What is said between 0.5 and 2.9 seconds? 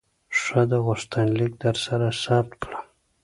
ده، غوښتنلیک درسره ثبت کړه.